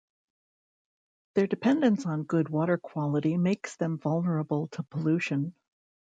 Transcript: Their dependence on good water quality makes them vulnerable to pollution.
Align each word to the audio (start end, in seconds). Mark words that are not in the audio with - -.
Their 1.35 1.45
dependence 1.45 2.07
on 2.07 2.23
good 2.23 2.49
water 2.49 2.79
quality 2.79 3.37
makes 3.37 3.75
them 3.75 3.99
vulnerable 3.99 4.67
to 4.69 4.81
pollution. 4.81 5.53